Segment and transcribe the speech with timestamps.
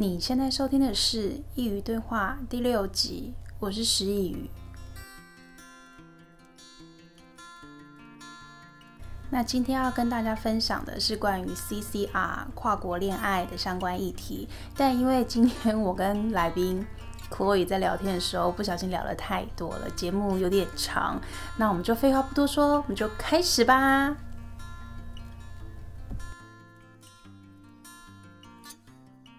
[0.00, 4.48] 你现在收听的是《佾萮对话》第六集，我是师佾萮。
[9.28, 16.82] 那今天要跟大家分享的是关于 CCR 跨国恋爱的相关议题，但因为今天我跟来宾
[17.30, 21.20] Chloe 在聊天的时候不小心聊了太多了，节目有点长，
[21.58, 24.16] 那我们就废话不多说，我们就开始吧。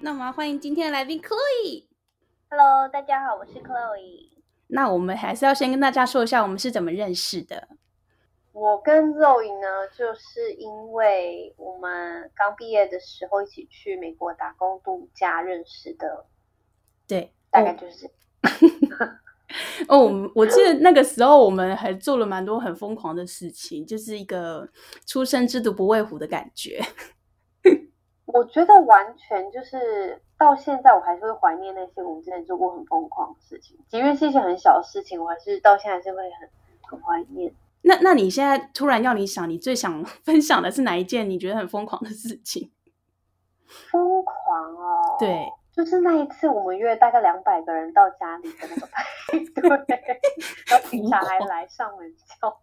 [0.03, 1.85] 那我们要欢迎今天的来宾 Chloe。
[2.49, 4.31] Hello，大家好，我是 Chloe。
[4.65, 7.67] 那我们还是要先跟大家说一下，我们是怎么认识的。
[8.51, 16.25] 我跟 Zoe 呢，就是因为我们刚毕业的时候一起去美国打工度假认识的。
[17.07, 18.09] 对，大概就是。
[19.87, 24.67] 哦，我记得那个时候我们还做了蛮多很疯狂的事情，就是一个
[25.05, 26.81] 初生之犊不畏虎的感觉。
[28.33, 36.49] 我觉得完全就是到现在，我还是会怀念那些我们之前做过很疯狂的事情，即便是一些很小的事情，我还是到现在还是会很
[36.89, 37.53] 很怀念。
[37.83, 42.71] 那那你现在突然要你想，你最想 分享的是哪一件你觉得很疯狂的事情？
[43.91, 49.03] 疯狂哦，对，就是那一次我们约大概两百个人到家里的那个派
[49.55, 49.69] 对，
[50.69, 52.55] 然后警察还来上门敲。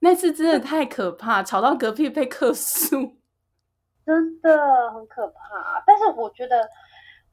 [0.00, 3.21] 那次真的太可怕，吵到隔壁被客诉。
[4.04, 6.68] 真的很可怕，但是我觉得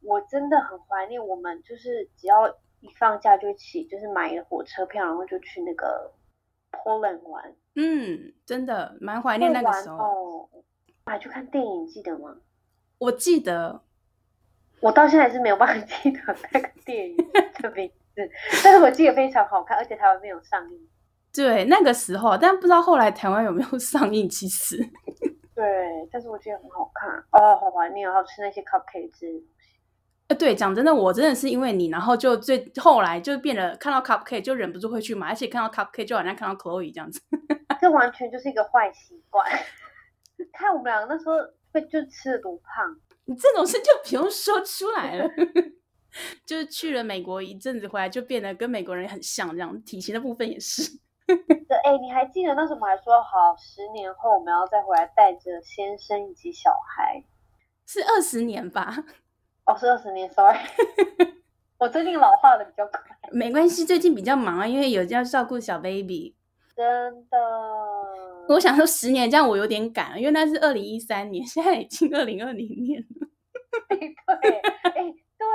[0.02, 2.48] 我真的很怀念我们，就是只要
[2.80, 6.12] 一放假就起，就是买了火车票，然后就去那个
[6.72, 7.56] Poland 玩。
[7.76, 9.98] 嗯，真的蛮怀念那个时候。
[9.98, 10.50] 哦，
[11.06, 12.36] 还去看电影，记得吗？
[13.00, 13.82] 我记得，
[14.82, 16.20] 我到现在是没有办法记得
[16.52, 17.18] 那个电影
[17.62, 18.30] 的 名字，
[18.64, 20.88] 但是我记得非常好看，而且台湾没有上映。
[21.34, 24.78] 对，那个时候，但不知道后来台湾有没有上映，其实。
[25.60, 29.76] 对，但是我觉得很好看哦，好怀念，然后吃那些 cupcake 之类的东西。
[30.30, 37.20] 呃，对，讲真的，我真的是因为你，然后就最后来就变得看到 cupcake 就忍不住会去买，而且看到 cupcake 就好像看到 Chloe 这样子。
[37.82, 39.46] 这完全就是一个坏习惯。
[40.54, 41.36] 看我们两个那时候
[41.74, 45.30] 被就吃的多胖，你这种事就不用说出来了。
[46.48, 50.98] 就是去了美国一阵子回来，就变得跟美国人很像，这样体型的部分也是。
[51.68, 57.24] 对，哎，你还记得那时候我们还说好，十年后我们要再回来带着先生以及小孩，
[57.86, 58.96] 是二十年吧？
[59.66, 60.58] 哦，是二十年，sorry，
[61.78, 63.00] 我最近老化的比较快。
[63.32, 66.36] 没关系，最近比较忙啊，因为有要照顾小 baby。
[66.76, 66.86] 真
[67.30, 67.38] 的，
[68.48, 73.04] 我想说十年这样我有点赶，因为那是二零一三年，现在已经二零二零年
[73.88, 74.79] 对，哎。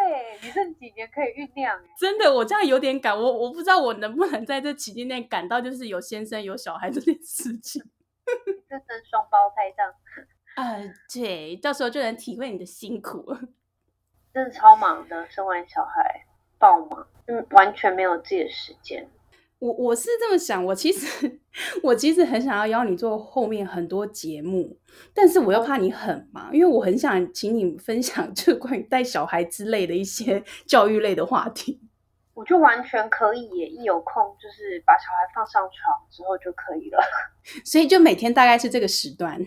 [0.06, 1.80] 对，你剩几年可以酝酿？
[1.98, 7.82] 真的，我这样有点赶，我我不知道我能不能在这期间内赶到，就是有先生有小孩这件事情。
[8.68, 9.94] 这生双胞胎这样。
[10.56, 13.40] 啊、呃，对，到时候就能体会你的辛苦了。
[14.32, 16.26] 真的超忙的，生完小孩
[16.58, 19.08] 爆忙，嗯，完全没有自己的时间。
[19.64, 21.40] 我我是这么想，我其实
[21.82, 24.76] 我其实很想要邀你做后面很多节目，
[25.14, 31.80] 但是我又怕你很忙，因为我很想请你分享就 关于带小孩之类的一些 教育类的话题。
[32.34, 36.98] 我就完全可以耶，一有空就是把小孩放上床之后就可以了。
[37.64, 39.38] 所以就每天大概是这个时段。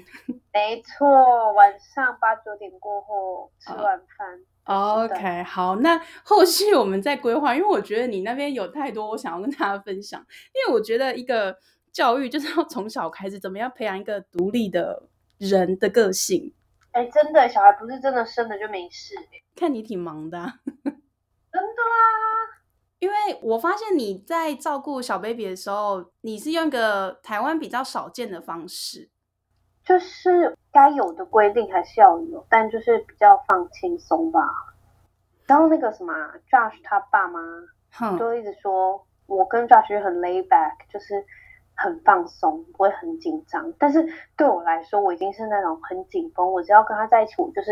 [0.51, 4.31] 没错，晚上八九点过后吃完饭。
[4.31, 4.39] Oh.
[4.67, 10.19] OK，好，那 后续我们再规划，因为我觉得你那边有太多我想要跟大家分享。
[10.19, 11.57] 因为我觉得一个
[11.91, 15.03] 教育就是要从小开始，怎么样培养一个独立的
[15.37, 16.53] 人的个性。
[16.91, 19.15] 哎，真的，小孩不是真的生了就没事。
[19.55, 20.59] 看你挺忙的啊。
[20.83, 22.59] 真的啊，
[22.99, 29.09] 因为我发现你在照顾小 baby 的时候，你是用一个台湾比较少见的方式。
[29.87, 34.41] 就是该有的规定还是要有，但就是比较放轻松吧。
[35.45, 36.13] 然后那个什么
[36.51, 37.39] Josh 他爸妈
[38.19, 41.23] 就一直说，我跟 Josh 很 lay back，就是
[41.73, 43.71] 很放松，不会很紧张。
[43.79, 44.05] 但是
[44.35, 47.71] 对我来说，我已经是那种很紧绷，我只要跟他在一起，我就是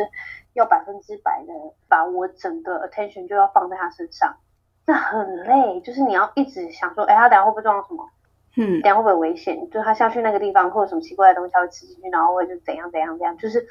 [0.53, 1.51] 要百分之百的
[1.89, 4.38] 把我整个 attention 就要放在他身上，
[4.85, 5.81] 那很累。
[5.81, 8.09] 就是你要一直想说，哎，他等下会不会撞到什么？
[8.57, 9.69] 嗯，这样会不会危险？
[9.69, 13.38] 就他下去那个地方，或者什么奇怪的东西，他会吃进去，然后会就怎样怎样怎样。
[13.38, 13.66] 就是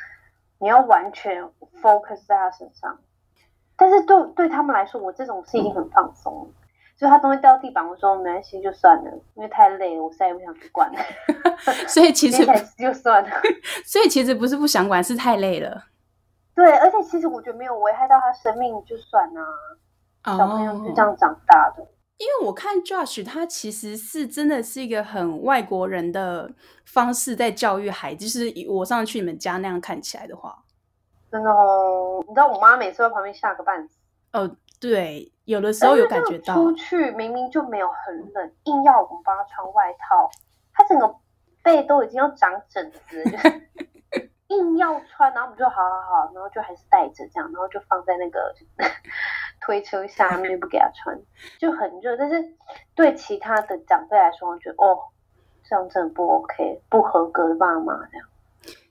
[0.58, 1.42] 你要完全
[1.80, 2.98] focus 在他身上。
[3.76, 6.50] 但是对对他们来说，我这种事已经很放松。
[6.96, 10.98] 所以他东西掉地板，我说没关系，就算了，因为太累了，我再也不想去管了。
[11.88, 12.46] 所以其实
[12.78, 13.30] 就算了。
[13.84, 15.86] 所以其实不是不想管，是太累了。
[16.54, 19.42] 对，而且其实我觉得没有危害到他生命，就算了。
[20.24, 21.84] 小朋友就这样长大的。
[22.16, 26.52] 因为我看 Josh，他其实是真的是一个很外国人的
[26.84, 30.62] 方式在教育孩子，就是我上次去你们家那样看起来的话，
[31.30, 33.98] 真的哦，你知道我妈每次在旁边吓个半死。
[34.32, 36.54] 哦，对，有的时候有感觉到。
[36.54, 40.30] 出去明明就没有很冷，硬要我们帮她穿外套，
[40.72, 41.16] 他整个
[41.62, 48.54] 背都已经要长疹子，就 是硬要穿，然后我们就好好好，然后就还是带着这样，然后就放在那个
[49.64, 51.18] 推车下面不给他穿，
[51.58, 52.16] 就很热。
[52.16, 52.44] 但是
[52.94, 54.98] 对其他的长辈来说，我觉得哦，
[55.68, 58.26] 这样真的不 OK，不合格的爸妈这样。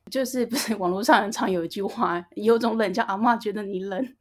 [0.09, 4.15] 就是不是网络上很常有一句话，有种冷叫阿妈觉得你冷，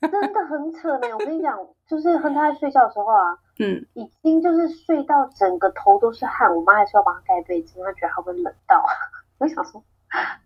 [0.00, 1.08] 真的很扯呢。
[1.12, 8.84] 我跟你讲，就是和他在睡觉的时候啊，嗯，已经就是睡到整个头都是汗，我妈还是要帮他盖被子，因为她觉得他会冷到。
[9.38, 9.82] 我就想说，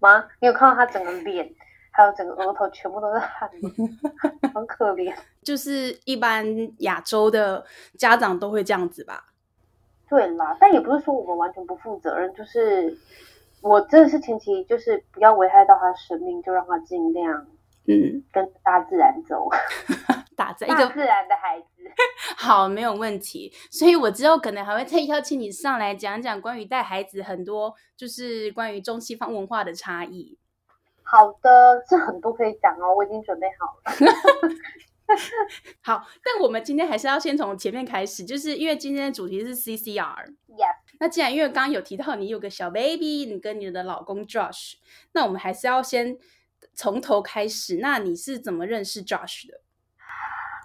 [0.00, 1.48] 妈，你有看到他整个脸，
[1.90, 3.70] 还有整个额头全部都是汗吗？
[4.54, 5.14] 很可怜。
[5.42, 6.46] 就是一般
[6.78, 7.64] 亚洲的
[7.98, 9.24] 家长都会这样子吧？
[10.08, 12.98] 对啦，但也不是说我们完全不负责任，就是。
[13.62, 17.46] 我真的是前期就是不要危害到他的生命，就让他尽量
[17.86, 19.46] 嗯跟大自然走，
[20.34, 21.66] 打在一个自然的孩子。
[22.38, 23.52] 好，没有问题。
[23.70, 30.38] 所以我之后可能还会再邀请你上来讲讲关于带孩子很多，就是关于中西方文化的差异。
[31.10, 34.14] 好的，这很多可以讲哦，我已经准备好了。
[35.82, 40.36] 好，但我们今天还是要先从前面开始，就是因为今天的主题是 CCR。
[40.48, 40.76] Yes.
[41.00, 44.74] 那既然因为刚刚有提到你有个小 baby，你跟你的老公 Josh，
[45.12, 46.16] 那我们还是要先
[46.74, 47.78] 从头开始。
[47.78, 49.60] 那你是怎么认识 Josh 的？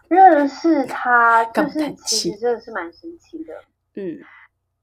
[0.09, 3.63] 认识他就是其实真的是蛮神奇的。
[3.95, 4.19] 嗯，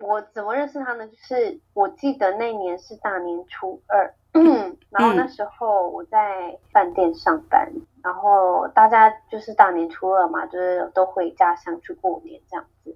[0.01, 1.07] 我怎么认识他呢？
[1.07, 12.95] 就是我记得那年是大年初二，嗯，然后那时候我在饭店上班，嗯，然后大家就是大年初二嘛，就是都回家乡去过年这样子。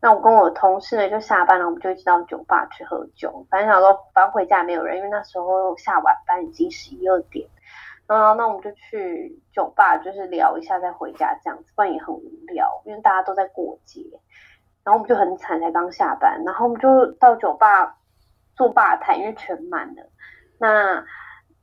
[0.00, 3.44] 那我跟我同事呢，就下班了，我们就一直到酒吧去喝酒。
[3.50, 7.48] 反正想说，反正回家也没有人，因为那时候下晚班已经十一二点。
[8.06, 14.00] 然后那我们就去酒吧，就是聊一下再回家这样子，不然也很无聊，因为大家都在过节。
[14.84, 17.98] 然后我们就很惨，才刚下班，然后我们就到酒吧
[18.54, 20.02] 坐吧台，因为全满了。
[20.58, 21.04] 那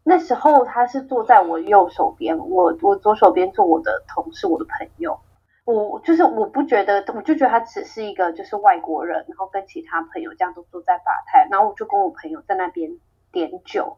[0.03, 5.19] 那时候他是坐在我右手边，我我左手边坐我的同事，我的朋友。
[5.65, 12.91] 我就是我不觉得，我就觉得他只是一个就是外国人，然后跟其他朋友这样都坐在吧台，然后我就跟我朋友在那边
[13.31, 13.97] 点酒，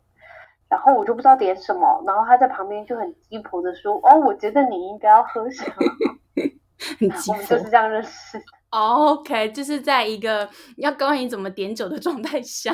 [0.69, 5.75] 然后我就不知道点什么，然后他在旁边就很鸡婆的说：“哦，我觉得你应该要喝什么。”
[7.27, 8.45] 我们就是这样认识的。
[8.69, 12.71] OK，就是在一个要告诉你怎么点酒的状态下，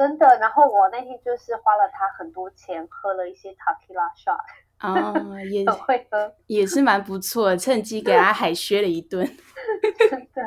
[0.00, 0.26] 真的。
[0.38, 4.40] 然后我那天就是花了他很多钱，喝了一些 Tequila shot。
[4.78, 9.26] 啊、哦， 也会喝，也是蛮不错的，趁机给他海削了一顿，
[10.08, 10.42] 真的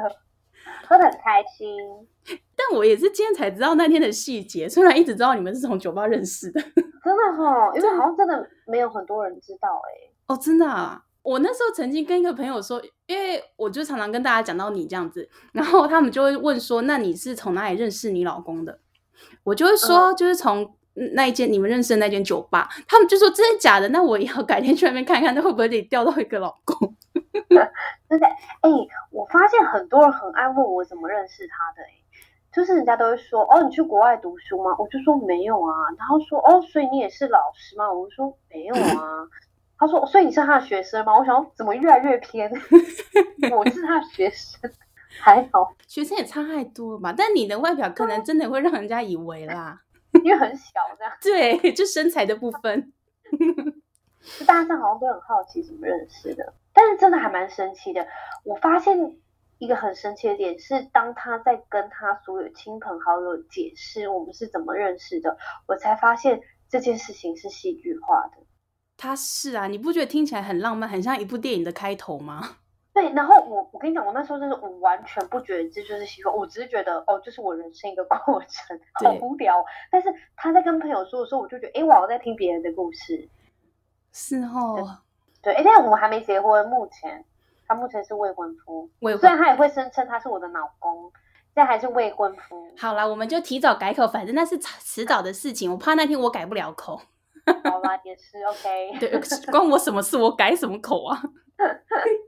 [0.87, 1.77] 喝的很开心。
[2.57, 10.13] 但我也是今天才知道那天的细节，虽然一直知道你们是从酒吧认识的，真的哈、哦，因为好像真的没有很多人知道哎、欸。
[10.25, 11.03] 哦，真的啊！
[11.21, 18.79] 我那时候曾经跟一个朋友说，因为我就常常跟大家讲到你这样子，然后他们就会问说，那你是从哪里认识你老公的？
[19.43, 20.73] 我就会说，嗯、就是从。
[21.15, 23.89] 那一间你们认识的那间酒吧，他们就说真的假的？
[23.89, 26.95] 那我也要改天去那边看看，那会不会得钓到一个老公？
[28.07, 28.27] 真的，
[28.61, 31.93] 哎、欸，我发现很多人很爱问我怎么认识他的、欸，哎，
[32.53, 34.75] 就是人家都会说，哦，你去国外读书吗？
[34.77, 37.91] 我就说没有啊，然后说，哦，所以你也是老师吗？
[37.91, 39.27] 我就说没有啊，
[39.79, 41.17] 他说，所以你是他的学生吗？
[41.17, 42.51] 我想怎么越来越偏？
[43.51, 44.69] 我是他的学生，
[45.19, 47.13] 还好，学生也差太多了吧？
[47.15, 49.81] 但你的外表可能真的会让人家以为啦。
[50.23, 51.13] 因为很小，这样
[51.59, 52.93] 对，就身材的部分，
[54.37, 58.07] 就 大家好像都很好奇怎么认识的，但是真的还蛮神奇的。
[58.43, 59.17] 我发现
[59.57, 65.35] 一个很神奇的点是，当他在跟他所有亲朋好友解释我们是怎么认识的，
[65.67, 66.39] 我才发现
[66.69, 68.43] 这件事情是戏剧化的。
[68.95, 72.57] 他是啊，你不觉得听起来很浪漫，很像一部电影的开头吗？
[72.93, 79.65] 对，然后我我跟你讲，我那时候真的我完全不觉得这就是喜欢，我只是觉得哦，这是我人生一个 过程，好无聊。
[79.91, 83.27] 但是他在跟朋友说的时候，我就觉得，哎，我好像在听别人的故事。
[84.11, 84.99] 是哦，
[85.41, 87.25] 对，哎，但我们还没结婚，目前
[87.67, 91.11] 他目前是未婚夫，未婚，虽然他也会声称他是我的老公，
[91.55, 92.67] 现在还是未婚夫。
[92.77, 97.01] 好啦，我们就提早改口，反正那是迟早的事情，我怕那天我改不了口。
[97.63, 98.99] 好啦，也是 OK。
[98.99, 99.19] 对，
[99.51, 100.15] 关我什么事？
[100.15, 101.19] 我改什么口啊？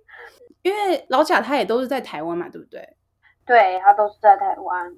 [0.65, 2.81] 因为老贾他也都是在台湾嘛，对不对？
[3.45, 4.91] 对，他都是在台湾。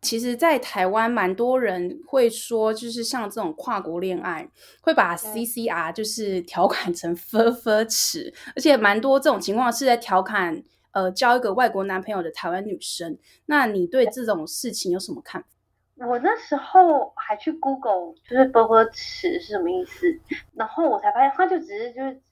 [0.00, 4.48] 其实，在台湾蛮多人会说，就是像这种跨国恋爱，
[4.82, 10.62] 会把 CCR 就是调侃成 “ㄈㄈ 尺”，而且蛮多这种情况是在调侃
[10.92, 13.18] 呃交一个外国男朋友的台湾女生。
[13.46, 16.06] 那你对这种事情有什么看法？
[16.06, 20.06] 我那时候还去 Google，就是“啵啵齿”是什么意思，
[20.54, 22.18] 然后我才发现，他就只是就是“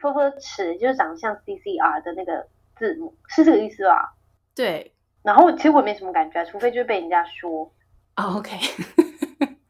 [0.00, 4.14] 啵啵齿”，就是长得像 CCR 的那个字母，是这个意思吧？
[4.54, 4.94] 对。
[5.22, 7.70] 然后其实我也没什么感觉，除非就是被人家说。
[8.14, 8.56] Oh, OK。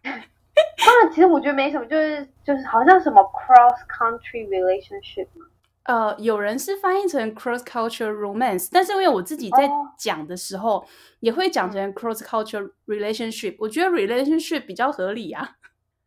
[0.04, 5.26] 当然，其实我觉得没什么，就是就是好像什么 cross country relationship。
[5.84, 9.68] 呃，有人是翻译成 cross cultural romance，但是因为我自己在
[9.98, 10.84] 讲的时候，oh.
[11.20, 13.56] 也会讲成 cross cultural relationship。
[13.58, 15.56] 我觉得 relationship 比较合理啊，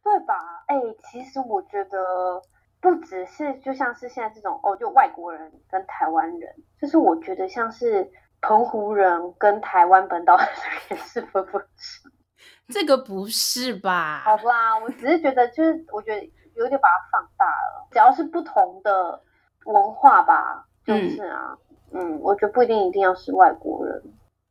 [0.03, 0.35] 对吧？
[0.67, 0.75] 哎，
[1.11, 2.41] 其实我觉得
[2.81, 8.11] 不只是就像是现在这种哦，就外国人跟台湾人，就是我觉得像是
[8.41, 10.47] 澎湖人跟台湾本岛人
[10.89, 12.11] 也是分不清。
[12.67, 14.23] 这个不是吧？
[14.25, 16.21] 好吧，我只是觉得就是我觉得
[16.55, 19.21] 有点把它放大了，只要是不同的。
[19.65, 21.55] 文化吧，就是啊，
[21.91, 24.03] 嗯，嗯，我觉得不一定一定要是外国人。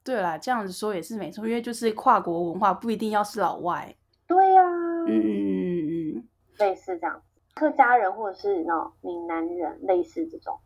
[0.04, 3.92] 对啦，这样子说也是没错，因为就是跨国文化不一定要是老外。
[4.28, 7.20] 对呀、啊，嗯嗯嗯嗯，类似这样，
[7.54, 10.58] 客家人或者是那种闽南人，类似这种。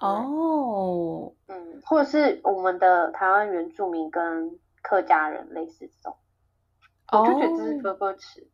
[0.00, 6.16] 哦，嗯，或者是我们的台湾原住民跟客家人类似这种，
[7.12, 8.48] 哦、我就觉得这是分分词，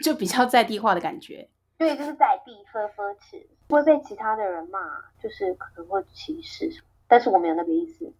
[0.00, 1.48] 就比较在地化的感觉。
[1.78, 3.48] 对，就是在地分分词。
[3.70, 4.80] 会被其他的人骂，
[5.22, 6.68] 就是可能会歧视，
[7.06, 8.12] 但是我没有那个意思。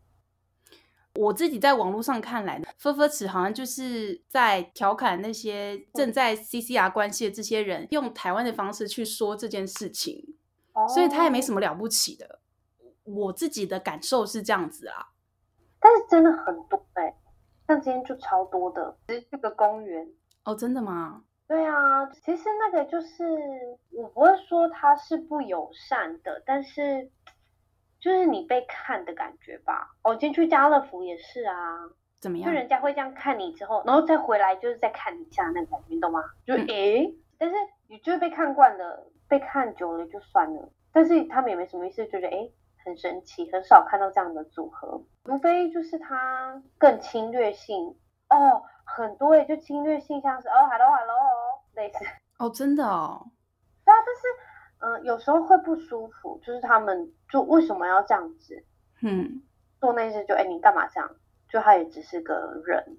[1.17, 10.37] 我自己在网络上看来，分分词好像就是在调侃那些正在 CCR 关系的这些人，用台湾的方式去说这件事情，
[10.73, 12.39] 哦、所以他也没什么了不起的。
[13.05, 15.09] 我自己的感受是这样子啊，
[15.81, 17.17] 但是真的很多哎、欸，
[17.67, 20.09] 像今天就超多的，其实去个公园
[20.45, 21.25] 哦，真的吗？
[21.49, 23.25] 对啊，其实那个就是
[23.91, 27.11] 我不会说他是不友善的，但是
[28.01, 29.95] 就是你被看的感觉吧。
[30.03, 31.55] 我、哦、今天去家乐福也是啊，
[32.21, 32.47] 怎么样？
[32.47, 36.23] 就人家会这样看你之后，然后再回来就是再看你一下那个感觉，你懂吗？
[36.47, 37.57] 就诶、嗯，但是
[37.89, 40.69] 你就是被看惯了，被看久了就算了。
[40.93, 42.53] 但是他们也没什么意思，就觉得诶
[42.85, 47.97] 很神奇，很少看到这样的组合，除非就是他更侵略性
[48.29, 48.63] 哦。
[48.93, 51.15] 很多诶，就侵略性像是哦，hello hello，
[51.75, 52.05] 类似
[52.41, 53.25] 哦，真的哦，
[53.85, 54.23] 对啊，但是
[54.81, 58.65] 嗯、呃，有时候会不舒服，就是他们就为什么要这样子，
[59.03, 59.43] 嗯，
[59.81, 61.11] 做那些就哎，你干嘛这样？
[61.49, 62.99] 就他也只是个人，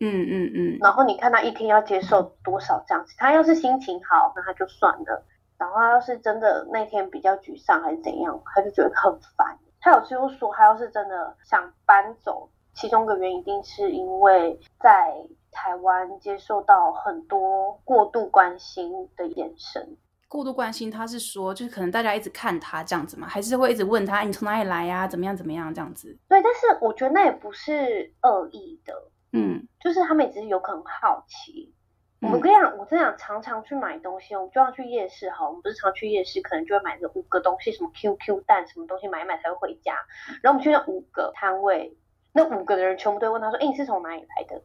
[0.00, 5.24] 嗯嗯嗯，然后你看他一天要接受多少这样子，他要是心情好，那他就算了，
[5.58, 9.58] 然后他要是真的那天比较沮丧还是怎样，他就觉得很烦。
[9.80, 12.48] 他有时候说，他要是真的想搬走。
[12.74, 15.12] 其中一个原因一定是因为在
[15.50, 19.96] 台湾接受到很多过度关心的眼神。
[20.28, 25.08] 过度关心，他是说，就是可能大家一直看他这样子嘛，还是会一直问他，你从哪里来呀、啊？
[25.08, 26.16] 怎么样怎么样这样子？
[26.28, 28.94] 对，但是我觉得那也不是恶意的，
[29.32, 31.74] 嗯，就是他们也只是有可能好奇。
[32.20, 39.94] 嗯、我跟你讲，我真的常常去买东西，我们就要去夜市哈，我们不是常去夜市，可能就会买这五个东西，什么 QQ 蛋，什么东西买一买才会回家。
[40.42, 41.96] 然后我们去那五个摊位。
[42.30, 44.62] 那五个人全部都问他说：“哎、欸，你是从哪里来的？”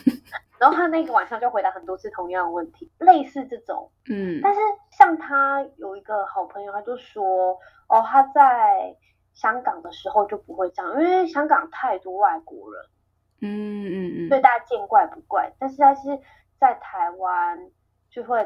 [0.64, 3.90] 然后他那个晚上就回答很多次同样的问题，类似这种。
[4.08, 8.96] 嗯，但是像他有一个好朋友，他就说：“哦，他在
[9.34, 12.82] 香港的时候就不会这样，因为香港太多外国人。”
[13.42, 15.52] 嗯嗯嗯，所以大家见怪不怪。
[15.58, 16.18] 但是他是
[16.58, 17.70] 在台湾
[18.08, 18.38] 就会，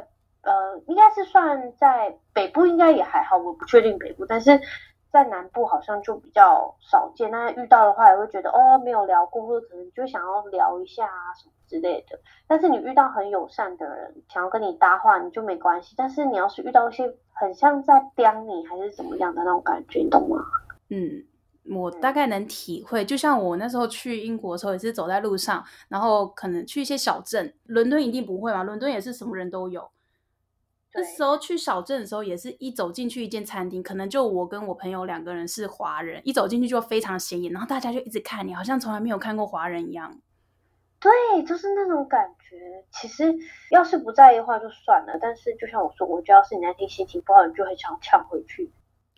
[0.43, 4.61] 呃，应该是算在北部，应该也还好，我不确定北部，但是。
[5.11, 12.19] 在南部好像就比较少见，那遇到的话也会觉得哦，没有聊过，或者可能就想要聊一下啊什么之类的。
[12.47, 15.95] 但是你遇到很友善的人，想要跟你搭话，你就没关系。
[15.97, 20.45] 但是你要是遇到一些很像在刁你还是怎么样的那种感觉，你懂吗？
[20.91, 21.25] 嗯，
[21.75, 23.05] 我大概能体会。
[23.05, 29.91] 就像我那时候去英国的时候，也是走在路上，然后可能去一些小镇，伦敦一定不会嘛，伦敦也是什么人都有。
[30.95, 40.21] 那时候去小镇的时候，也是一走进去一间餐厅，可能就我跟我朋友两个人是华人，一走进去就非常显眼，然后大家就一直看你，好像从来没有看过华人一样。
[40.99, 42.57] 对，就是那种感觉。
[42.91, 43.33] 其实
[43.71, 48.73] 要是不在意的话就算了，但是就像我说，我觉得要是你那天心情不好，你就很想呛回去。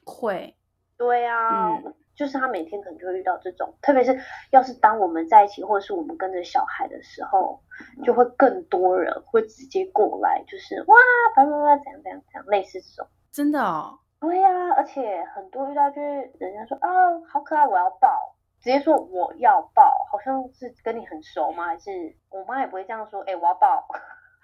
[0.05, 0.55] 会。
[0.99, 1.69] 对啊。
[1.69, 4.19] 嗯就是他每天可能就会遇到这种，特别是
[4.51, 7.61] 要是当我们在一起，或者是我们跟着小孩的时候，
[8.05, 10.97] 就会更多人会直接过来，就是哇，
[11.35, 13.11] 叭叭叭，怎样怎样怎样，类似这种。
[13.31, 13.99] 真的哦？
[14.21, 16.89] 对呀，而且很多遇到就是人家说啊，
[17.27, 21.67] 好可爱，我要抱，直接说我要抱，好像是跟你很熟吗？
[21.67, 21.91] 还是
[22.29, 23.87] 我妈也不会这样说，哎，我要抱。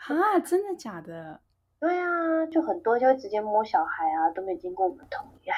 [0.09, 1.41] 啊，真的假的？
[1.79, 2.07] 对呀，
[2.51, 5.51] 就很多就会直接摸小孩啊，都没经过我们同意。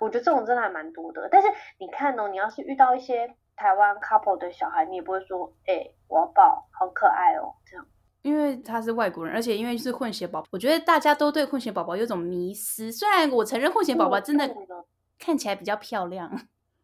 [0.00, 7.86] 我觉得这种真的还蛮多的，但是你看哦，你要是遇到一些台湾 couple 的小孩，你也不会说，哎、欸，我要抱，好可爱哦，这样。
[8.22, 12.90] 因为他是外国人，而且因为是混血宝宝，我觉得大家都对混血宝宝有种迷思。
[12.90, 14.48] 虽然我承认混血宝宝真的
[15.18, 16.28] 看起来比较漂亮，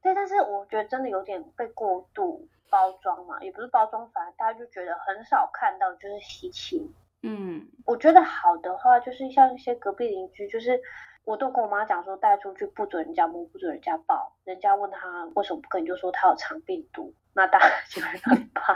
[0.00, 6.88] 对，但是我觉得真的有点被过度包装嘛，也不是包装，反正大家就觉得很少看到，就是稀奇。
[7.22, 10.80] 嗯，我觉得好的话，就是像一些隔壁邻居，就是
[11.24, 14.34] 我都跟我妈讲说，带出去不准人家摸，不准人家抱。
[14.44, 18.74] 人家问他为什么不可以，就说他有肠病毒，那大家 就会很怕。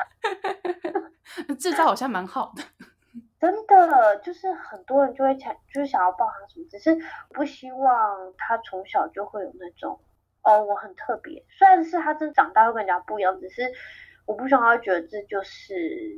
[1.58, 2.62] 这招好像蛮好的，
[3.38, 6.96] 真的，就是很多人就会想，就是想要抱他什么，只是
[7.30, 10.00] 不希望他从小就会有那种
[10.42, 11.44] 哦，我很特别。
[11.50, 13.72] 虽然是他真长大会跟人家不一样，只是。
[14.26, 15.72] 我不希望他觉得这就是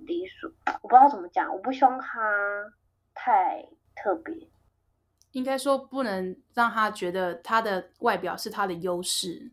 [0.04, 0.50] 理所，
[0.82, 2.20] 我不知道怎么讲，我不希望他
[3.14, 4.34] 太特别，
[5.32, 9.50] 应该说不能让他觉得他的外表是他的优势，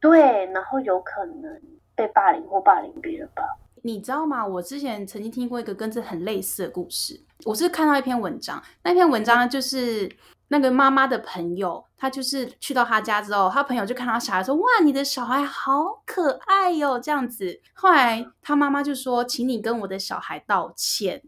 [0.00, 1.60] 对，然后有可能
[1.94, 3.42] 被霸凌或霸凌别人吧。
[3.82, 4.46] 你知道吗？
[4.46, 10.10] 我之前曾经听过一个跟这很类似的故事，我是看到一篇文章，那篇文章就是。
[10.52, 17.60] 那个妈妈的朋友，他就是去到他家之后，他朋友就看到小孩说：“哇，你的小孩好可爱哟！”这样子。
[17.72, 21.22] 后来他妈妈就说：“请你跟我的小孩道歉。”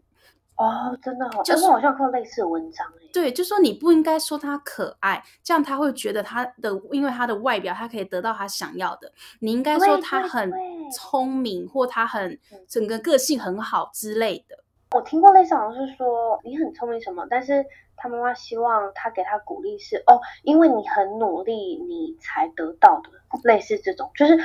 [0.57, 3.09] 哦，真的好，就是我好像看过类似的文章诶。
[3.13, 9.11] 对，就说你不应该说他可爱，这样他会觉得他的因为他的外表，他可以得到他想要的。
[9.39, 10.51] 你应该说他很
[10.91, 14.57] 聪明，或他很整个个性很好之类的。
[14.91, 17.65] 我听过类似，好像是说你很聪明什么，但是。
[17.95, 23.09] 他妈妈希望他给他鼓励是哦，因为你很努力，你才得到的，
[23.43, 24.37] 类似这种，就是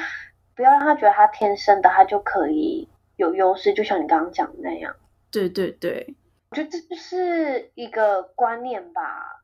[0.55, 2.87] 不要让他觉得他天生的，他就可以
[3.17, 4.95] 有优势，就像你刚刚讲的那样。
[5.31, 6.15] 对对对，
[6.51, 9.43] 我觉得这就是一个观念吧，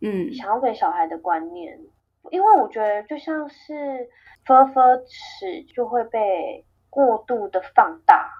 [0.00, 1.80] 嗯，想要给小孩的观念，
[2.30, 4.08] 因为我觉得就像是
[4.44, 8.30] 分分齿就会被过度的放大，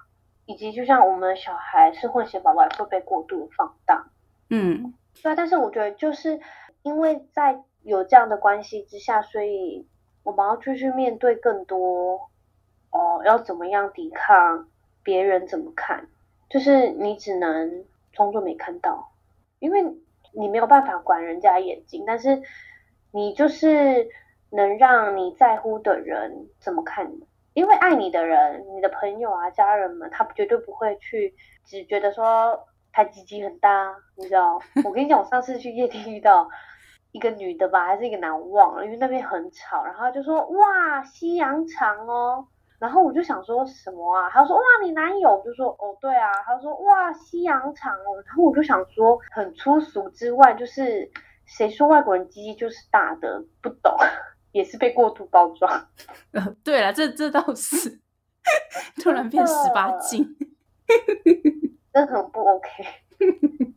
[0.45, 4.07] 以及就像我们的小孩是混血宝宝会被过度的放大，
[4.49, 4.93] 嗯。
[5.21, 6.39] 对啊，但是我觉得就是
[6.83, 9.87] 因为在有这样的关系之下，所以
[10.23, 12.29] 我们要继续面对更多
[12.91, 14.67] 哦，要怎么样抵抗
[15.03, 16.07] 别人怎么看？
[16.55, 19.11] 就是你只能装作没看到，
[19.59, 19.83] 因为
[20.31, 22.41] 你没有办法管人家眼睛，但是
[23.11, 24.07] 你就是
[24.51, 32.65] 能让你在乎的人怎么看你，因为爱你的人，你的朋友啊、家人们，他绝对不会去只觉得说。
[32.93, 34.57] 他鸡鸡很大，你知道？
[34.85, 36.49] 我跟你讲，我上次去夜店遇到
[37.11, 39.83] 一个女的吧，还是一个男，忘了，因为那边很吵。
[39.83, 42.47] 然后他就说：“哇，西洋长哦。”
[42.79, 44.29] 然后我就想说什么啊？
[44.29, 51.09] 他说：“哇，你男友？”我就说：“哦，对啊。”他说：“哇，西洋长哦。”然后我就想说，很粗俗之外，就是
[51.45, 53.43] 谁说外国人鸡鸡就是大的？
[53.61, 53.95] 不懂，
[54.51, 55.87] 也是被过度包装。
[56.33, 57.99] 呃，对了，这这倒是
[59.01, 60.35] 突然变十八禁。
[61.93, 62.69] 这很不 OK。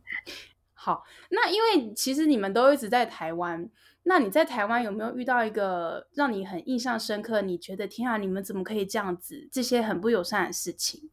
[0.73, 3.69] 好，那因为其实你们都一直在台湾，
[4.09, 7.43] 那你在台湾有没有遇到一个让你很印象深刻？
[7.43, 9.47] 你觉得天啊，你们怎么可以这样子？
[9.51, 11.11] 这些很不友善的事情。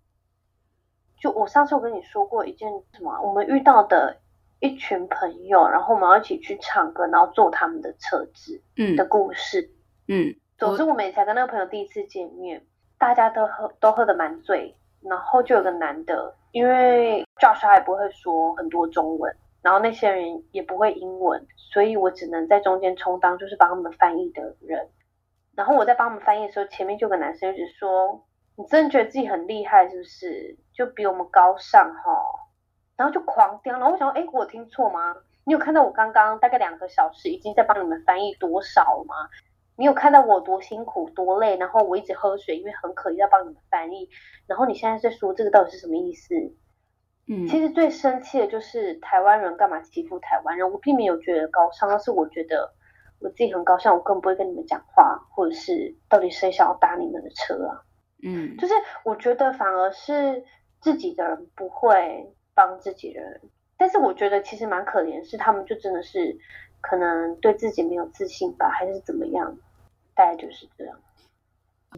[1.21, 3.21] 就我上次我跟你说过一件什么？
[3.21, 4.17] 我们遇到的
[4.61, 9.71] 一群朋友，然后我们要一起去唱歌，然后坐他们的车子，嗯，的故事，
[10.09, 10.35] 嗯。
[10.57, 12.65] 总之，我们也才跟那个朋友第一次见面，
[12.97, 16.35] 大家都喝都喝的蛮醉，然后就有个男的。
[16.53, 24.91] 因为 Josh 他也不会说很多中文，然后那些人也不会英文，所以我只能在中间充当就是帮他们翻译的人。
[25.57, 28.25] 然后我在帮他们翻译的时候，前面就有个男生一直说
[28.55, 30.57] ：“你真的觉得自己很厉害是不是？
[30.73, 32.13] 就比我们高尚哈？”
[32.97, 33.73] 然后就狂叼。
[33.77, 35.17] 然后我想说：“哎，我听错吗？
[35.45, 39.17] 你有看到我刚刚大概两个小时已经在帮你们翻译多少吗？”
[39.77, 44.09] 你有看到我多辛苦多累，然后我一直喝水，因为很渴，要帮你们翻译。
[44.47, 46.35] 然后你现在在说这个到底是什么意思？
[47.29, 50.71] 嗯，其实最生气的就是台湾人干嘛欺负台湾人？
[50.71, 52.73] 我并没有觉得高尚，而是我觉得
[53.19, 57.83] 我自己很高尚，我更不会跟你们讲话，或者是到底谁想要搭你们的车啊？
[58.23, 60.45] 嗯，就是我觉得反而是
[60.81, 63.41] 自己的人不会帮自己的人，
[63.77, 66.39] 但是我觉得其实蛮可怜，是他们就真的是
[66.81, 69.59] 可能对自己没有自信吧，还是怎么样？
[70.15, 70.97] 大概就是这样。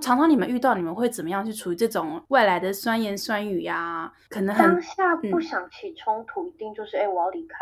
[0.01, 4.13] 常常你们遇到，你们会怎么样去处理这种外来的酸言酸语呀、啊？
[4.29, 7.57] 可能当下不想起冲突，嗯、一定就是哎、欸，我要离开。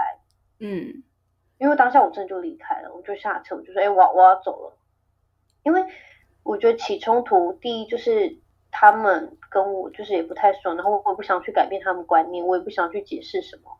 [0.61, 1.03] 嗯，
[1.59, 4.79] 因为当下我真的就离开了，我就下车，我就说哎、欸，我我要走了。
[5.63, 5.85] 因为
[6.43, 8.39] 我觉得起冲突，第一就是
[8.71, 13.77] 他们跟我就是也不太熟，然后我也不想去改变他们观念，我也不想去解释什么，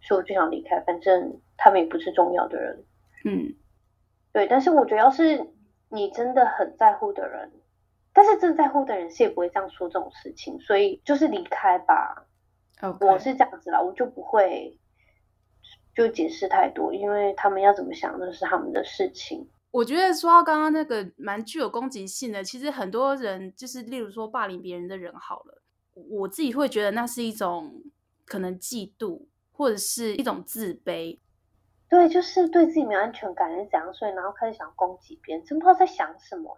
[0.00, 0.80] 所以我就想离开。
[0.80, 2.84] 反正他们也不是重要的人。
[3.24, 3.54] 嗯。
[4.30, 5.48] 对，但是我觉得，要是
[5.88, 7.50] 你真的很在乎的人，
[8.12, 12.26] 但是正在乎的人是也不会这样说这种事情，所以就是离开吧。
[13.00, 14.78] 我是这样子啦，我就不会
[15.94, 19.48] 就解释太多，因为他们要怎么想那是他们的事情。
[19.70, 25.62] 我觉得说到刚刚那个蛮具有攻击性的，其实很多人就是例如说霸凌别人的人好了，
[25.94, 27.82] 我自己会觉得那是一种
[28.24, 31.18] 可能嫉妒或者是一种自卑。
[31.88, 36.56] 对，就是对自己没有安全感是怎样，所以然后开始想攻击别人，真不知道在想什么。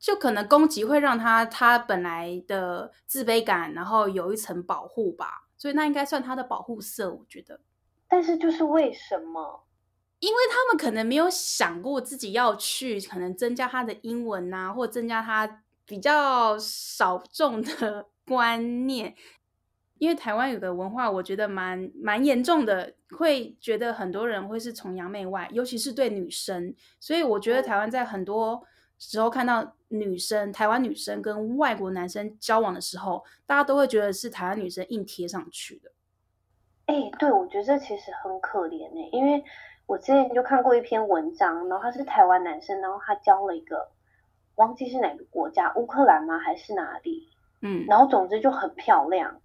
[0.00, 7.60] 就可能攻击会让他他本来的自卑感，然后有一层保护吧，所以那应该算他的保护色，我觉得。
[8.08, 9.66] 但是就是为什么？
[10.18, 19.14] 因为他们可能没有想过自己要去可能增加他的英文啊，或增加他比较少众的 观念。
[19.98, 26.74] 因为台湾有个文化，我觉得蛮蛮严重的，会觉得很多人会是崇洋媚外，尤其是对女生。
[26.98, 28.62] 所以我觉得台湾在很多
[29.00, 35.90] 时候看到女生，台湾女生跟外国男生交往的时候，大家都会觉得是台湾女生硬贴上去的。
[36.86, 39.42] 哎、欸，对，我觉得这其实很可怜哎、欸，因为
[39.86, 43.88] 我之前就看过一篇文章，然后他是台湾男生，然后他交了一个
[44.56, 46.38] 忘记是哪个国家，乌克兰吗？
[46.38, 47.28] 还是哪里？
[47.62, 49.40] 嗯，然后总之就很漂亮。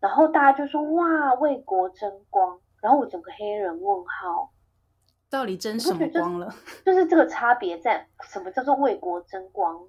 [0.00, 2.60] 然后大家就说哇，为国争光。
[2.82, 4.50] 然后我整个黑人问号，
[5.30, 6.54] 到底争什么光了？
[6.84, 9.88] 就， 就是这个差别在什么叫做为国争光？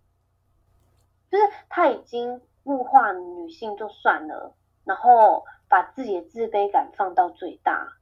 [1.30, 7.98] 就是他已经物化女性就算了，然后把自己的自卑感放到最大，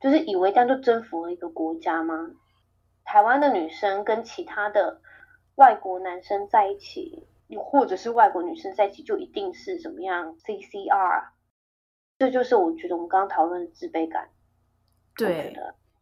[0.00, 2.32] 就是以为这样就征服了一个国家吗？
[3.04, 5.00] 台湾的女生跟其他的
[5.54, 7.26] 外国男生在一起，
[7.58, 11.28] 或者是外国女生在一起，就一定是怎么样 CCR？
[12.18, 14.28] 这就是我觉得我们刚刚讨论的自卑感。
[15.16, 15.56] 对，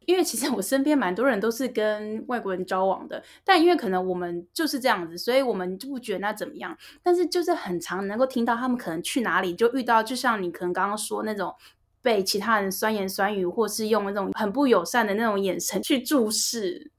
[0.06, 6.76] 因为其实我身边蛮多人都是跟外国人交往的，但因为可能我们就是这样子，所以我们就不觉得那怎么样。
[7.02, 11.54] 但是就是很常能够听到他们可能去哪里就遇到，就像你可能刚刚说那种
[12.02, 16.90] 被其他人酸言酸语，或是用那种很不友善的那种眼神去注视。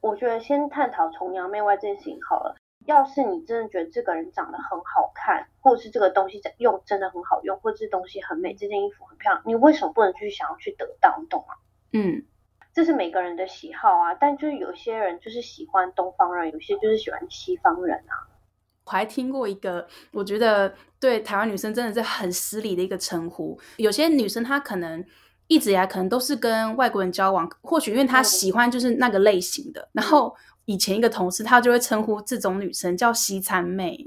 [0.00, 2.54] 我觉得先探讨崇洋媚外这件事情好了。
[2.86, 11.16] 要是你真的觉得这个人长得很好看，或者是这个东西用真的很好用，或者这东西很美，这件衣服很漂亮，你为什么不能去想要去得到？
[11.18, 11.54] 你懂吗？
[11.94, 12.22] 嗯，
[12.74, 18.28] 这是每个人的喜好啊，但就是有些人就是喜欢东方人，有些就是喜欢西方人啊。
[18.84, 23.58] 我还听过一个，我觉得对台湾女生真的是很失礼的一个称呼。
[23.76, 25.02] 有些女生她可能
[25.46, 30.34] 一直以来可能都是跟外国人交往，或许因为她喜欢就是那个类型的，嗯、然后。
[30.66, 34.02] 以前一个同事，她就会称呼这种女生叫西餐妹。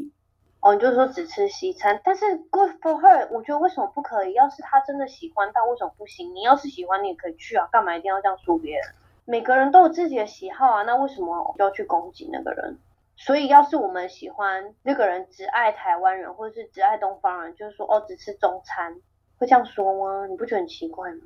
[0.73, 4.33] 你就说只吃西餐，但是 good for her，我觉得为什么不可以？
[4.33, 6.33] 要是他真的喜欢，但为什么不行？
[6.33, 8.83] 你要是喜欢，你也可以去啊，干嘛一定要这样说别人？
[9.25, 12.77] 每个人都有自己的喜好啊，那为什么就要去攻击那个人？
[13.15, 18.95] 所以，要是我们喜欢那个人只爱台湾人，或者是只爱东方人，就是说哦，只吃中餐，
[19.37, 20.27] 会这样说吗？
[20.27, 21.21] 你不觉得很奇怪吗？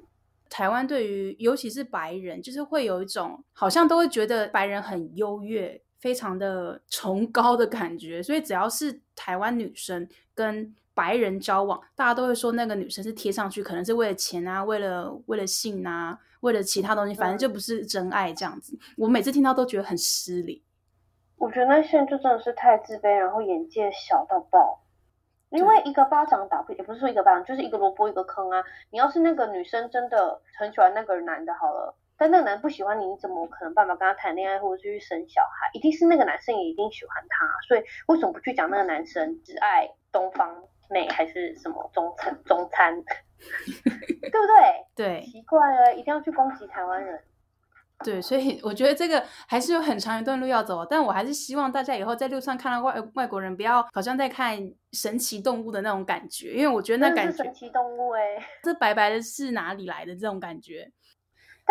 [0.50, 18.78] 台湾对于尤其是白人，就是会有一种好像都会觉得白人很优越、非常的崇高的感觉，所以只要是台湾女生跟白人交往，大家都会说那个女生是贴上去，可能是为了钱啊，为了为了性啊，为了其他东西，反正就不是真爱这样子。
[18.98, 20.62] 我每次听到都觉得很失礼。
[21.38, 24.80] 我觉得那些人就真的是太自卑，然后眼界小到爆。
[25.50, 28.64] 因为一个巴掌打不，也不是说一个巴掌，就是一个萝卜一个坑啊。
[28.90, 35.68] 你要是那个女生真的很喜欢那个男的，好了，但那个男不喜欢你，你怎么可能办法跟他谈恋爱或者是去生小孩？
[35.74, 40.56] 一定是那个男生也一定喜欢他，所以为什么不去讲那个男生只爱东方
[40.88, 44.86] 美还是什么中餐中餐，对不对？
[44.96, 47.20] 对，奇怪了，一定要去攻击台湾人。
[48.04, 54.60] 对，所以我觉得这个还是有很长一段路要走，但我还是希望大家以后在路上看到外外国人，不要好像在看
[54.92, 60.92] 神奇动物的那种感觉，因为我觉得那感觉神奇动物哎、欸，这白白的是哪里来的这种感觉？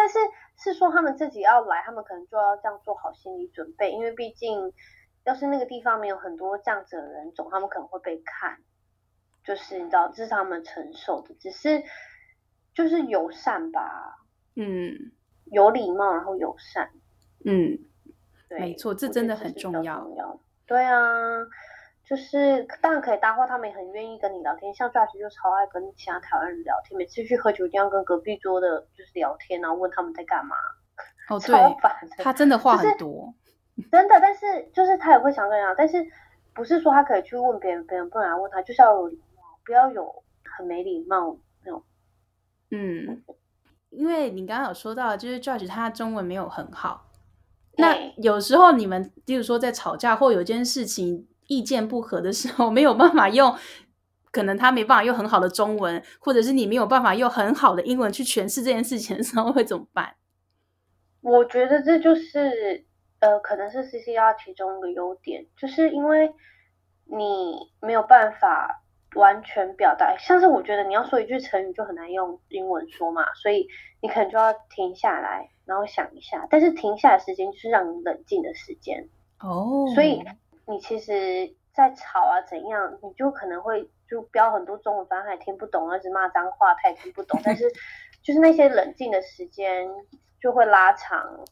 [0.00, 0.18] 但是
[0.56, 4.72] 是说他们自己要来，他们可能就要这样做好心理准备，因为毕竟
[5.24, 8.58] 要是那个地方没有很多这样子的人种，他们可能会被看，
[9.44, 11.82] 就是你知道这是他们承受的，只是
[12.72, 14.16] 就是友善吧，
[14.56, 15.12] 嗯。
[15.46, 16.92] 有礼貌，然后友善，
[17.44, 17.76] 嗯，
[18.48, 20.00] 对，没错，这真的很重要。
[20.00, 20.94] 重要，对啊，
[22.10, 24.74] 就是当然可以搭话，他们也很愿意跟你聊天。
[24.74, 30.56] 像 Josh 就超爱跟其他台湾人聊天，每次去喝酒一定要跟隔壁桌的就是聊天，然后问他们在干嘛。
[31.28, 33.32] 哦，对，超烦的，他真的话很多，
[33.76, 34.18] 就是、真的。
[34.20, 36.04] 但是就是他也会想这样，但是
[36.52, 41.84] 不是说他可以去问别人，别人不能来问他，就是要有礼貌，不要有很没礼貌那种。
[42.72, 43.22] 嗯。
[43.90, 47.08] 因为你刚刚有说到，就是 Josh 他中文没有很好，
[47.76, 53.52] 那有时候你们，比如说在吵架或有件事情意见不合的时候， 没有办法用，
[54.30, 60.14] 可能他没办法用很好的中文，或者是你没有办法用很好的英文去诠释这件事情的时候，会怎么办？
[61.20, 62.86] 我觉得这就是
[63.18, 66.32] 呃，可能是 CCR 其中一个优点，就是因为
[67.04, 68.82] 你没有办法
[69.16, 73.66] 完全表达，像是我觉得你要说一句成语就很难用英文说嘛，所以
[74.00, 76.46] 你可能就要停下来，然后想一下。
[76.48, 79.08] 但是停下来的时间就是让你冷静的时间
[79.40, 79.94] 哦，oh.
[79.94, 80.22] 所以
[80.70, 87.40] 你其实，在吵啊怎样，你就可能会就标很多中文，反正他也听不懂，一直骂脏话，他也听不懂。
[87.44, 87.64] 但是
[88.22, 89.88] 就是那些冷静的时间。
[90.42, 91.44] 就会拉长，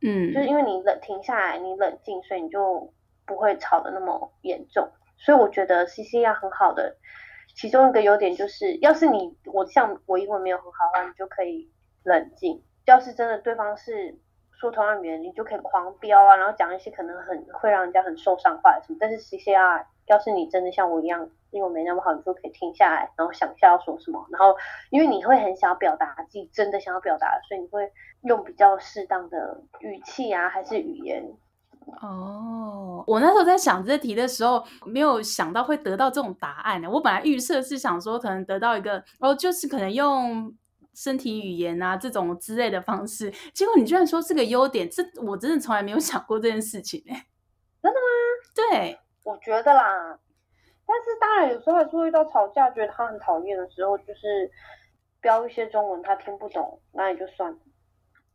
[0.00, 2.94] 嗯，就是因为你冷停下来，你冷静，所以你就
[3.26, 4.88] 不会吵得那么严重。
[5.18, 6.98] 所以我觉得 C C 要很好的，
[7.56, 11.68] 其中一个优点就是，要是你我像我英文没有很好的话，你就可以
[12.04, 12.62] 冷静。
[12.84, 14.16] 要是真的对方是
[14.60, 18.98] 说同样语言，你就可以狂飙啊，然后讲一些可能很会让人家很受伤的话什么。
[19.00, 21.30] 但是 CCR，要是你真的像我一样。
[21.52, 24.24] 因为我没那么好，你就可以停下来，然后想一下要说什么。
[24.30, 24.54] 然后，
[24.90, 27.90] 因为你会很想要表达自己真的想要表达，所以你会
[28.22, 31.24] 用比较适当的语气啊，还是语言。
[32.00, 36.88] 哦，我那时候在想这题的时候，没有想到会得到这种答案呢。
[36.88, 40.54] 我本来预设是想说，可能得到一个哦，就是可能用
[40.94, 43.32] 身体语言啊这种之类的方式。
[43.52, 47.14] 结果你居然说是个优点，这我真的从来没有想过这件事情呢。
[47.82, 48.06] 真的吗？
[48.54, 50.18] 对，我觉得啦。
[50.86, 54.50] 但是当然，有时候还是会遇到吵架，觉得他很讨厌的时候，就是
[55.20, 57.58] 标一些中文他听不懂，那也就算了。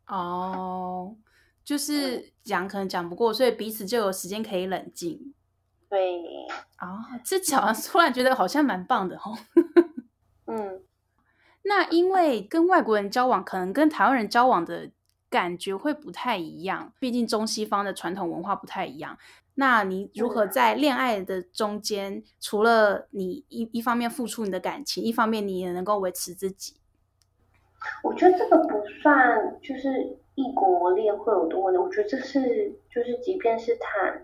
[0.08, 1.14] 哦，
[1.62, 5.34] 就是讲可能讲不过，所以彼此就有时间可以冷静。
[5.90, 6.24] 对。
[6.80, 9.36] 哦，这讲突然觉得好像蛮棒的哦。
[11.66, 11.68] 嗯。
[11.68, 14.90] 那因为跟外国人交往，可能跟台湾人交往的
[15.28, 19.18] 感觉会不太一样，毕竟中西方的传统文化不太一样。
[19.58, 26.76] 那你如何在恋爱的中间，嗯、除了你一一方面付出你的感情，一方面你也能够维持自己？
[28.02, 31.78] 我觉得这个不算，就是异国恋会有的问题。
[31.78, 34.22] 我觉得这是，就是即便是谈，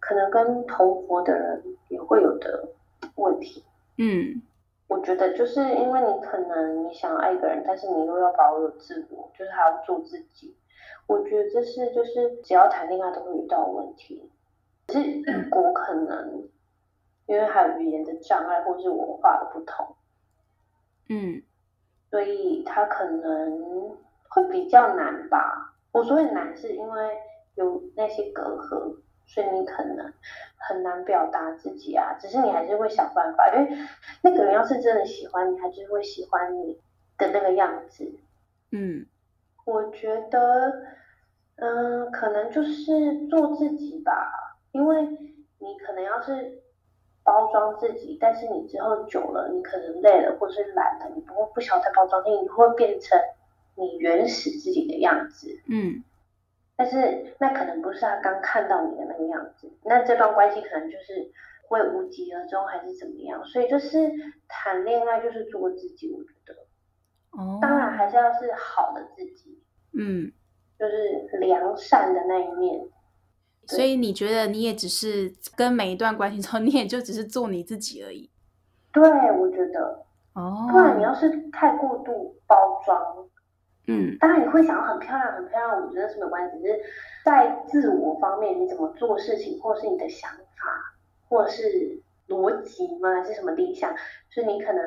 [0.00, 2.70] 可能跟同国的人也会有的
[3.14, 3.62] 问题。
[3.98, 4.42] 嗯，
[4.90, 10.56] 我觉得就是因为你可能你想爱一个人，但是你又要保有自我，就是还要做自己。
[11.06, 14.28] 我觉得这是，就是只要谈恋爱都会遇到的问题。
[14.88, 16.48] 是异国可能，
[17.26, 19.94] 因为还有语言的障碍，或是文化的不同，
[21.08, 21.40] 嗯，
[22.10, 23.96] 所以他可能
[24.28, 25.72] 会比较难吧。
[25.92, 27.16] 我说的难，是因为
[27.54, 28.96] 有那些隔阂，
[29.32, 30.12] 所以你可能
[30.56, 32.16] 很难表达自己啊。
[32.20, 33.78] 只是你还是会想办法，因为
[34.22, 36.80] 那个人要是真的喜欢你，他就会喜欢你
[37.16, 38.12] 的那个样子。
[38.72, 39.06] 嗯，
[39.64, 40.82] 我觉得，
[41.56, 44.12] 嗯、呃，可能就是做自己吧。
[44.72, 45.02] 因为
[45.58, 46.62] 你可能要是
[47.22, 53.18] 包装自己，但是你之后久了，你可能累了或者是懒了，你不会不想再包装，你会变成
[53.76, 55.60] 你原始自己的样子。
[55.68, 56.02] 嗯。
[56.80, 61.30] 但是那可能不是他刚看到你的那个样子，那这段关系可能就是
[61.68, 63.44] 会无疾而终还是怎么样？
[63.44, 64.10] 所以就是
[64.48, 66.54] 谈恋爱就是做自己，我觉得。
[67.32, 67.58] 哦。
[67.60, 69.62] 当然还是要是好的自己。
[69.92, 70.32] 嗯。
[70.78, 72.80] 就是良善的那一面。
[73.66, 78.30] 所以你觉得你也只是跟每一段关系中， 你也就只是做你自己而已。
[78.90, 80.06] 对，我觉得。
[80.32, 80.66] 哦。
[80.72, 83.28] 不然你要是太过度包装，
[83.90, 86.58] 嗯，当然你会想要很漂亮、很漂亮，我觉得是没关系。
[86.58, 86.80] 只是
[87.24, 90.94] 在自我方面，你怎么做事情，或是你的想法，
[91.28, 93.14] 或是逻辑吗？
[93.14, 93.92] 还是什么理想？
[94.30, 94.82] 就是你可能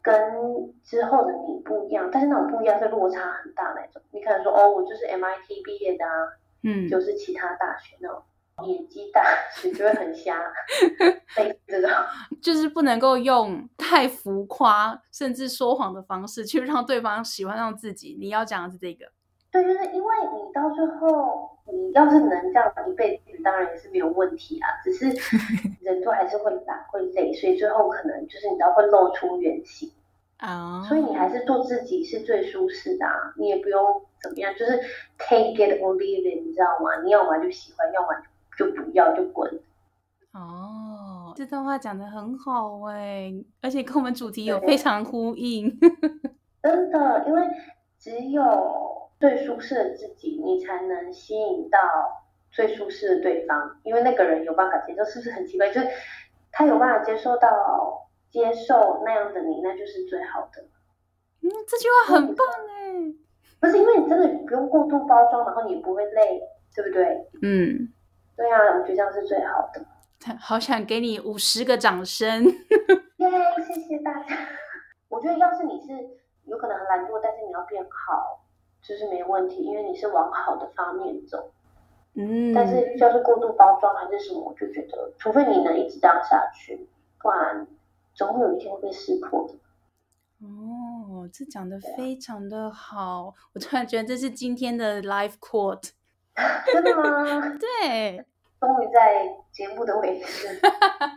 [0.00, 4.00] 跟之后的你不一样，但是那种不一样是落差很大那种。
[4.12, 6.12] 你可能说，哦，我就是 MIT 毕业的啊。
[6.62, 8.20] 嗯，就是其他大学那种
[8.64, 9.22] 野鸡大
[9.54, 10.40] 学就会很瞎，
[12.40, 18.16] 就是不能够用太浮夸甚至说谎的方式去让对方喜欢上自己。
[18.18, 19.06] 你要讲的是这个？
[19.52, 24.68] 对，就是因为你到最后，你要是能这样一辈子，当然也是没有问题啊。
[24.82, 25.06] 只是
[25.82, 29.90] 人都还是会懒会累，所以最后可能就是你知道会露出原形
[30.38, 30.80] 啊。
[30.80, 30.88] Oh.
[30.88, 34.02] 所以你还是做自己是最舒适的啊，你也不用。
[34.22, 34.52] 怎么样？
[34.54, 34.72] 就是
[35.18, 37.02] take it or leave it，你知道吗？
[37.04, 38.22] 你要么就喜欢，要么就
[38.64, 39.60] 不要就滚。
[40.32, 45.78] 哦，这段话讲得很好哎，而且跟我们主题有非常呼应。
[46.62, 47.42] 真的，因为
[47.98, 51.78] 只有最舒适的自己，你才能吸引到
[52.50, 53.78] 最舒适的对方。
[53.82, 55.70] 因为那个人有办法接受，是不是很奇怪？
[55.70, 55.88] 就是
[56.52, 60.62] 他有办法接受到接受那样的你，那就是最好的。
[61.42, 63.14] 嗯，这句话很棒哎。
[63.58, 66.42] 不是因为你真的不用过度包装，然后你也不会累，
[66.74, 67.26] 对不对？
[67.42, 67.88] 嗯，
[68.36, 69.84] 对啊，我觉得这样是最好的。
[70.38, 72.44] 好想给你五十个掌声！
[73.16, 73.30] 耶，
[73.66, 74.36] 谢谢大家。
[75.08, 75.92] 我觉得要是你是
[76.44, 78.44] 有可能很懒惰，但是你要变好，
[78.82, 81.52] 就是没问题，因为你是往好的方面走。
[82.14, 82.52] 嗯。
[82.52, 87.66] 但是要是过度包装还是什么，我就觉得，除非你能一直这样下去，不然
[88.14, 89.54] 总会有一天会被识破的。
[90.44, 95.90] 哦，这讲的非常的好，我突然觉得这是今天的 life quote。
[96.72, 97.40] 真的吗？
[97.58, 98.24] 对。
[98.58, 99.22] 终于在
[99.52, 100.50] 节目的尾声，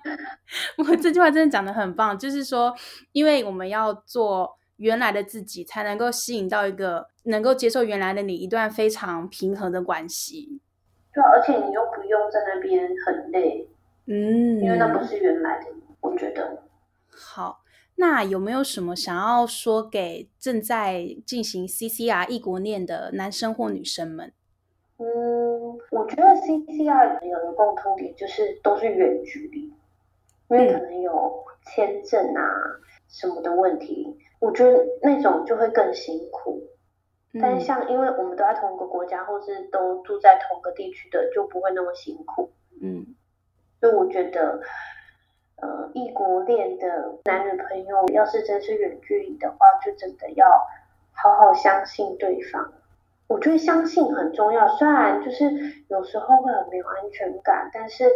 [0.77, 2.75] 我这句话真的讲的很棒，就是说，
[3.13, 10.59] 因为我们要做原来的自己，才能够吸引到一个能够接受原来的你，一段非常平衡的关系。
[11.13, 13.69] 对，而且你又不用在那边很累，
[14.05, 16.63] 嗯，因为那不是原来的你，我觉得。
[17.09, 17.61] 好，
[17.95, 24.33] 那有没有什么想要说给正在进行 CCR 异国恋的男生或女生们？
[25.01, 29.73] 嗯，我觉得 CCR 有个共通点，就是都是远距离，
[30.49, 32.43] 因为可能有签证啊
[33.07, 36.63] 什么的问题，我觉得那种就会更辛苦。
[37.39, 42.51] 但是像因为我们都在同一个国家，或是都住在同个地区的，就不会那么辛苦。
[42.81, 43.15] 嗯，
[43.79, 44.59] 所以我觉得，
[45.61, 50.49] 呃，异国恋的男女朋友，要是真是远距离的话，就真的要
[51.13, 52.73] 好好相信对方。
[53.29, 55.51] 我觉得相信很重要，虽然就是
[55.87, 58.11] 有时候会很没有安全感，但是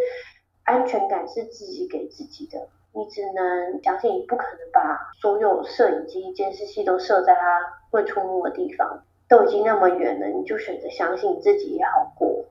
[0.64, 2.68] 安全感是自己给自己的。
[2.96, 12.46] 你只能相信，你不可能把所有摄影机、监视器都设在他会出没的地方，都已经那么远了，你就选择相信自己也好过。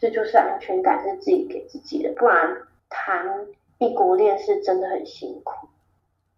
[0.00, 3.46] 这就是安全感是自己给自己的，不然谈
[3.78, 5.68] 异国恋是真的很辛苦。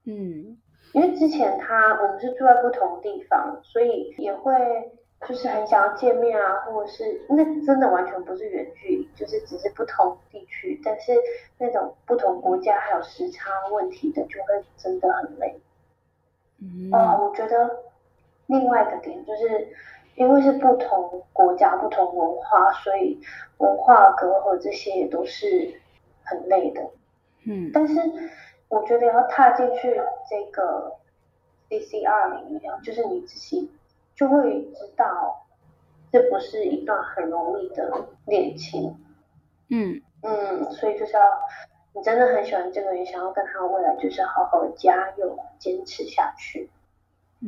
[0.05, 0.59] 嗯，
[0.92, 4.53] 因为之前他我们是住在不同地方，所以也会。
[5.27, 11.13] 就是很想要见面啊，或者是那真的完全不是远距离，就是只是不同地区，但是
[11.59, 15.61] 那种不同国家还有时差问题的，就会真的很累。
[16.61, 17.85] 嗯，哦，我觉得
[18.47, 19.69] 另外一个点就是，
[20.15, 23.19] 因为是不同国家、不同文化，所以
[23.59, 25.75] 文化隔阂这些也都是
[26.25, 26.83] 很累的。
[27.47, 27.95] 嗯，但是
[28.69, 30.97] 我觉得要踏进去这个
[31.71, 33.71] CCR 里面，就是你自己。
[34.14, 35.46] 就会知道，
[36.12, 38.96] 这不是一段很容易的恋情。
[39.70, 41.20] 嗯嗯，所以就是要
[41.94, 46.70] 你真的很喜欢这个人，想要跟他未来就是好好的加油，坚持下去，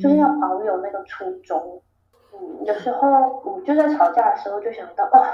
[0.00, 1.83] 就是要保有那个初衷。
[2.33, 5.24] 嗯，有时候我就在吵架的时候就想到，哦，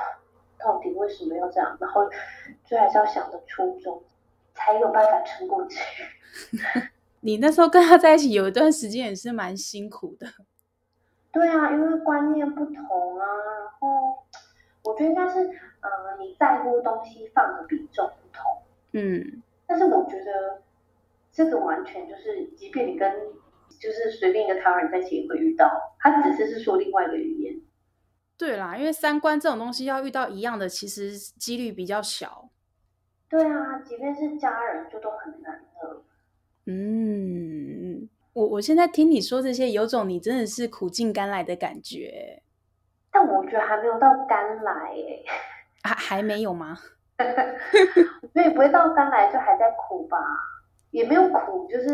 [0.59, 1.77] 到底为什么要这样？
[1.81, 2.09] 然后
[2.65, 4.03] 就还是要想着初衷，
[4.55, 5.79] 才有办法撑过去。
[7.21, 10.27] 你那时候跟他在一起有一段时间也是蛮辛苦的。
[11.33, 14.23] 对啊，因为观念不同啊，然后
[14.85, 15.39] 我觉得应该是，
[15.81, 18.63] 呃，你在乎东西放的比重不同。
[18.93, 19.43] 嗯。
[19.67, 20.63] 但是我觉得
[21.33, 23.11] 这个完全就是，即便你跟
[23.81, 27.61] 就是随便一个台湾人在一起也会遇到，他只是是说另外一个语言。
[28.37, 32.51] 对啦，因为三观这种东西要遇到一样的，其实几率比较小。
[33.31, 36.03] 对啊，即便是家人就都很难的。
[36.67, 37.82] 嗯。
[38.35, 42.43] 我我现在听你说这些，有种你真的是苦尽甘来的感觉。
[43.11, 45.23] 但我觉得还没有到甘来耶。
[45.83, 46.79] 还还没有吗？
[48.33, 50.17] 所以不会到甘来，就还在苦吧？
[50.93, 51.89] 也没有苦，就是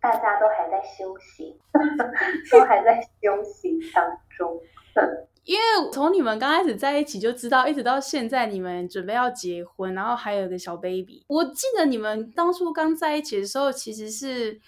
[0.00, 1.58] 大家都还在修行，
[2.52, 4.04] 都还在修行当
[4.36, 4.60] 中。
[5.42, 11.24] 因为从你们刚开始在一起就知道，一直到现在你们准备要结婚，然后还有一个小 baby。
[11.26, 14.60] 我记得你们当初刚在一起的时候，其实是。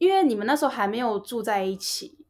[0.00, 2.24] 因为你们那时候还没有住在一起，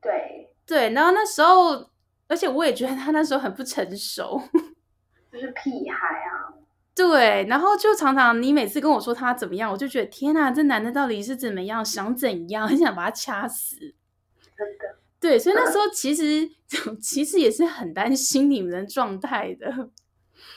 [0.00, 1.90] 对对，然后那时候，
[2.28, 4.40] 而且我也觉得他那时候很不成熟，
[5.32, 6.54] 就是屁孩啊。
[6.94, 13.76] 对，然后就常常你每次跟我说他怎么样，我就觉得天哪，这男的到底是怎么样，想怎样，很想把他掐死。
[14.56, 15.00] 真的。
[15.18, 16.48] 对，所以那时候其实
[17.02, 19.66] 其实也是很担心你们的状态的。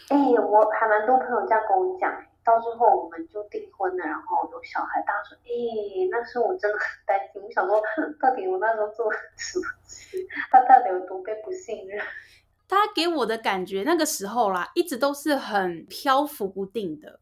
[0.09, 2.11] 哎，我还蛮多朋友这样跟我讲。
[2.45, 5.01] 到最后我们就订婚了，然后有小孩。
[5.01, 7.81] 大家说：“诶，那时候我真的很担心，我想说，
[8.21, 10.25] 到底我那时候做了什么事？
[10.51, 11.99] 他到底有多被不信任？”
[12.67, 17.19] 他给我的感觉，那个时候啦，一直都是很漂浮不定的，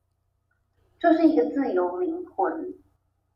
[1.00, 2.74] 就是一个自由灵魂。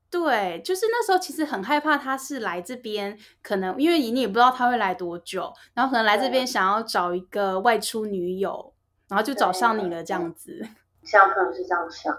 [0.09, 8.73] 对，就是那时候其实很害怕，他是来这边，可能因为你也不知道他会来多久，然后可能来这边想要找一个外出女友，
[9.09, 10.65] 然后就找上你了这样子。
[11.07, 12.15] 小朋友是这样想，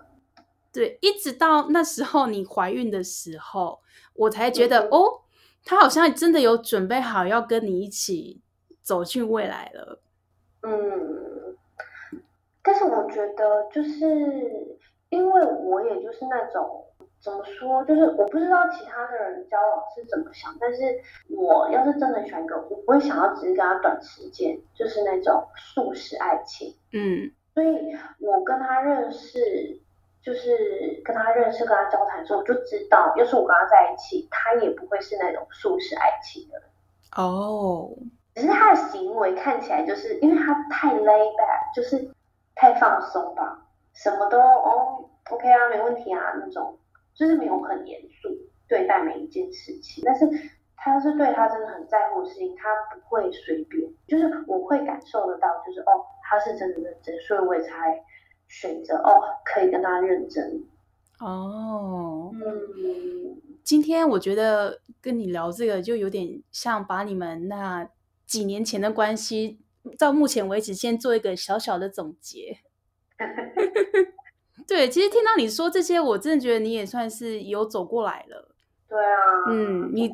[0.72, 3.80] 对，一直到那时候你怀孕的时候，
[4.14, 5.20] 我才觉得、嗯、哦，
[5.64, 8.40] 他好像真的有准备好要跟你一起
[8.82, 10.00] 走进未来了。
[10.62, 11.56] 嗯，
[12.62, 14.78] 但是我觉得就是
[15.10, 16.84] 因为我也就是那种。
[17.20, 17.84] 怎么说？
[17.84, 20.80] 就是我不知道其他的人交往是怎么想，但是
[21.28, 26.76] 我要是真的喜欢一个，我不会想要只是跟他短时间，就是那种速食爱情。
[26.92, 27.28] 嗯，
[27.58, 29.80] 所以我跟他认识，
[30.22, 36.68] 就是跟他认识、跟他交谈的时候，我就知道，要是我跟他在一起，他也不会是那种素食爱情的人。
[37.16, 37.90] 哦，
[38.36, 42.08] 只是他的行为看起来就是因为他太 lay back，就是
[42.54, 46.78] 太放松吧，什么都哦 OK 啊，没问题啊那种。
[47.16, 48.28] 就是没有很严肃
[48.68, 50.24] 对待每一件事情，但是
[50.76, 53.92] 他要是对他真的很在乎的事情，他不会随便。
[54.06, 58.04] 就是我会感受得到，就是哦，他是真的认真，所以我也才
[58.48, 60.62] 选择哦，可以跟他认真。
[61.20, 67.88] 哦，嗯，今天我觉得跟你聊这个，就有点像把你们那
[68.26, 69.58] 几年前的关系，
[69.98, 72.58] 到目前为止先做一个小小的总结。
[74.68, 78.47] 对，其实听到你说这些，我真的觉得你也算是有走过来了。
[78.88, 80.10] 对啊，嗯，你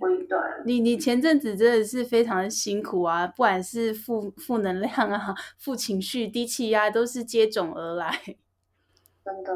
[0.65, 8.21] 你你前阵子真的是非常的辛苦啊，不管是负负能量啊、负情绪、低气压，都是接踵而来。
[9.25, 9.55] 真的。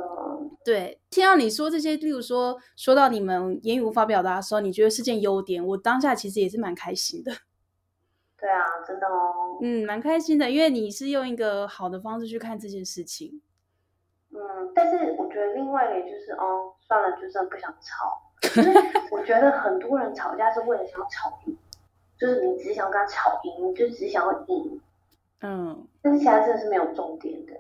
[0.64, 7.32] 对，听到你说这些，例如说说到你们言语无法表达的时候，你觉得是件优点，我当下其实也是蛮开心的。
[8.38, 9.58] 对啊，真的哦。
[9.60, 13.42] 嗯，蛮开心的，因为你是用一个好的方式去看这件事情。
[14.30, 14.38] 嗯，
[14.76, 18.27] 但是我觉得另外一个就是，哦，算了，就算不想吵。
[18.40, 18.72] 就是
[19.10, 21.56] 我觉得很多人吵架是为了想要吵赢，
[22.18, 24.80] 就是你只想要跟他吵赢，你就只想要赢。
[25.40, 25.86] 嗯。
[26.02, 27.52] 但是其他真的是没有重点的，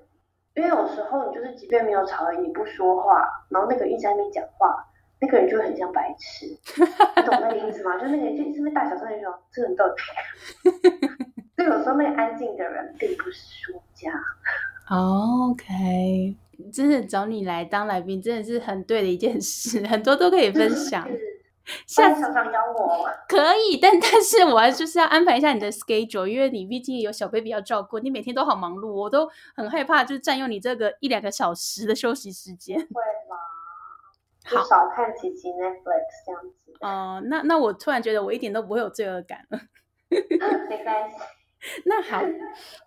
[0.54, 4.86] 因为有时候你就是即便没有吵赢，你不说话，然后那个人一直在那边讲话，
[5.20, 6.46] 那个人就会很像白痴。
[6.46, 7.98] 你懂那个意思吗？
[7.98, 9.94] 就那个人就一直在大小声的说：“这个人到底……”
[11.56, 14.12] 所以有时候那个安静的人并不是输家。
[14.90, 16.36] OK。
[16.72, 21.08] 真的找你来当来宾，真的是很对的一件事， 很多都可以分享。
[21.86, 23.36] 下次常常邀我可
[23.68, 32.78] 以，但 但是我还就是要安排一下你的 schedule，因为你毕竟有小 baby 要照顾，你每天都好忙碌，我都很害怕，就是占用你这个一两个小时的休息时间。
[32.78, 32.84] 会
[33.28, 33.36] 吗？
[34.46, 36.72] 好少看几集 Netflix 这样子。
[36.80, 39.60] 哦、呃，那那我突然觉得我一点都不会有罪恶感了。
[40.08, 41.16] 没关系。
[41.84, 42.22] 那好，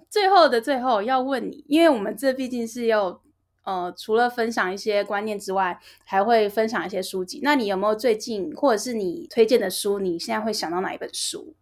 [0.09, 3.22] 最后的最后要问你，因为我们这毕竟是要。
[3.64, 7.41] 呃，除了分享一些观念之外，还会分享一些书籍。
[7.43, 9.99] 那你有没有最近或者是你推荐的书？
[9.99, 11.53] 你现在会想到哪一本书？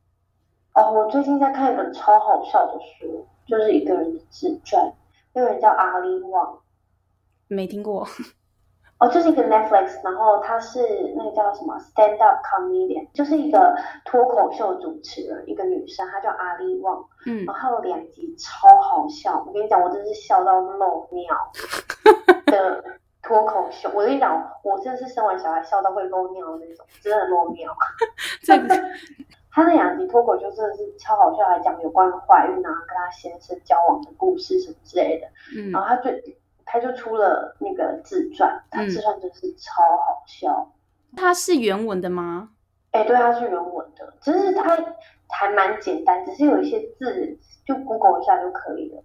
[0.75, 4.93] 哦，我最近在看一本超好笑的书，就是一个人的自传，
[5.33, 6.59] 那个人叫阿里旺，
[7.47, 8.07] 没听过。
[8.99, 10.79] 哦，就是一个 Netflix，然后他是
[11.15, 13.73] 那个叫什么 Stand Up Comedian，就是一个
[14.03, 21.33] 脱口秀主持人，一个女生，她叫阿里旺，嗯，然后有两集超好笑，我跟你讲，我真是笑到漏尿
[22.47, 22.83] 的
[23.23, 27.73] 脱口秀，我跟你讲，我真的是生完小孩笑到会漏尿的那种，真的漏尿。
[28.43, 28.67] 这个，
[29.49, 36.11] 他那两集脱口秀真的是超好笑，还讲有关于怀孕啊，跟他先生交往的故事什么之类的，嗯，然后他就。
[36.71, 40.71] 他就出了那个自传，他自传真是超好笑。
[41.17, 42.51] 他、嗯、是原文的吗？
[42.91, 44.77] 哎、欸，对，他是原文的，只是他
[45.29, 49.03] 还蛮简单，只是有一些字就 Google 一下就可以了。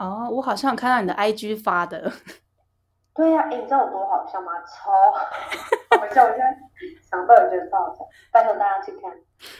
[0.00, 2.10] 哦，我好像有看到你的 IG 发的。
[3.14, 4.52] 对呀、啊，哎、欸，你知道有多好笑吗？
[4.62, 4.90] 超
[5.96, 6.24] 好笑！
[6.24, 6.58] 我现在
[7.08, 9.12] 想到也觉得超好笑，拜托大家去看。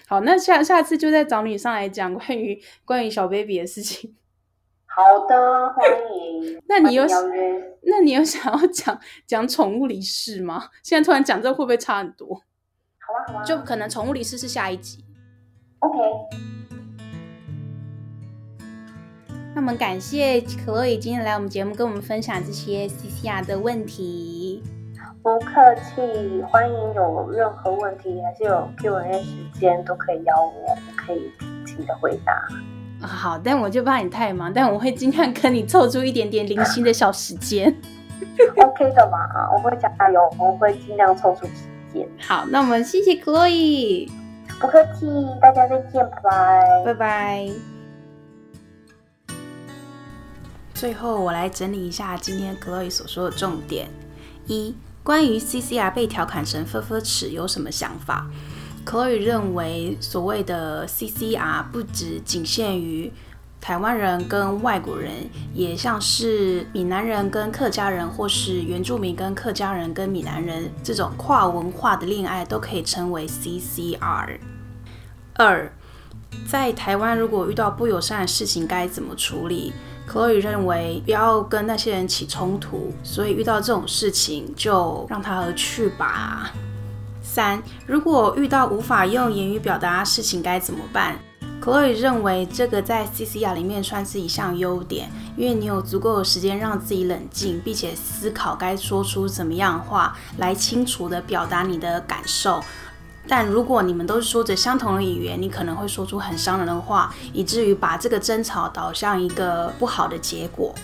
[0.08, 4.16] 好，那下下次就再找你上来讲关于关于小 baby 的事情。
[4.98, 6.60] 好的，欢迎。
[6.66, 7.04] 那你有
[7.86, 10.70] 那你有想要讲讲宠物离世吗？
[10.82, 12.34] 现在突然讲这会不会差很多？
[12.98, 13.44] 好啊，好啊。
[13.44, 15.04] 就可能宠物离世是下一集。
[15.78, 15.96] OK。
[19.54, 24.64] 那么感谢 Chloe 今天来我们节目跟我们分享这些 CCR 的问题。
[25.22, 32.48] 不客气，欢迎有任何问题还是有 Q&A 时间都可以邀我，我可以尽情的回答。
[33.00, 37.74] 好，但我就怕你太忙，但我会尽量跟你凑出一点点零星的小时间。
[38.56, 39.18] OK 的嘛，
[39.52, 41.52] 我会加油，我会尽量抽出时
[41.92, 42.08] 间。
[42.20, 44.10] 好，那我们谢谢 Chloe，
[44.60, 45.06] 不客气，
[45.40, 47.48] 大家再见，拜拜，拜拜。
[50.74, 53.88] 最后，我来整理一下今天 Chloe 所说的重点：
[54.46, 54.74] 一、
[55.04, 58.26] 关于 CCR 被调侃成“分分尺”有什么想法
[58.88, 63.12] ？Chloe 认为，所谓的 CCR 不只仅限于
[63.60, 65.12] 台湾人跟外国人，
[65.52, 74.38] 也像是闽南人跟客家人，或是原住民跟客家人跟闽南人这种跨文化的恋爱都可以称为 CCR。
[75.34, 75.70] 二，
[76.50, 79.70] 在台湾如果遇到不友善的事情该怎么处理
[80.08, 86.50] ？Chloe 认为不要跟那些人起冲突，所以遇到这种事情就让他而去吧。
[87.38, 91.16] 三，如果遇到无法用言语表达事情该怎么办
[91.62, 102.60] ？Chloe 认为这个在 CCR 里面算是一项优点，因为你有足够的时间让自己冷静，并且思考该说出怎么样话来清楚地表达你的感受。
[103.28, 110.74] 但如果你们都是说着相同的语言，你可能会说出很伤人的话，以至于把这个争吵导向一个不好的结果。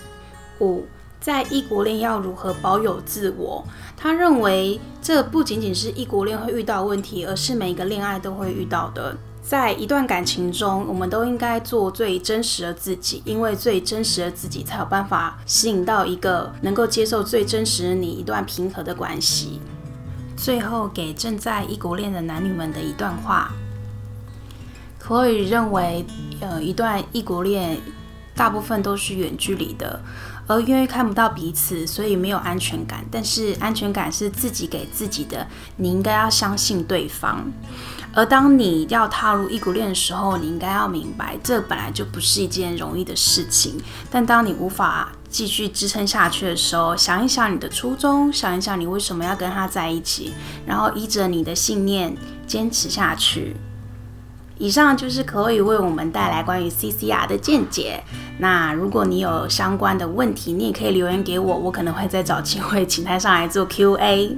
[0.61, 0.85] 五，
[1.25, 3.65] 在异国恋要如何保有自我？
[3.97, 9.17] 他认为这不仅仅是异国恋会遇到问题，而是每一个恋爱都会遇到的。
[9.41, 19.59] 在一段感情中，我们都应该做最真实的自己，因为最真实的自己才有办法吸引到一个能够接受最真实的你，一段平和的关系。
[20.37, 23.51] 最后给正在异国恋的男女们的一段话
[25.01, 26.05] ：Chloe 认为，
[26.39, 27.79] 呃，一段异国恋
[28.35, 29.99] 大部分都是远距离的，
[30.47, 33.03] 而因为看不到彼此，所以没有安全感。
[33.11, 37.51] 但是安全感是自己给自己的，你应该要相信对方。
[38.13, 43.75] 而当你要踏入异国恋的时候，你应该要明白，这本来就不是一件容易的事情。
[44.09, 50.33] 但当你无法继续支撑下去的时候，想一想你的初衷，想一想你为什么要跟他在一起，
[50.65, 52.15] 然后依着你的信念
[52.47, 53.57] 坚持下去。
[54.57, 58.03] 以上就是可以为我们带来关于 CCR 的见解。
[58.37, 64.37] 那如果你有相关的问题，你也可以留言给我，我可能会再找机会请他上来做 QA。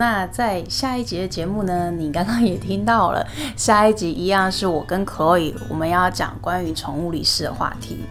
[0.00, 3.26] 那在下一集的节目呢，你刚刚也听到了，
[3.56, 8.04] 下一集一样是我跟 Chloe 我们要讲关于宠物离世的话题，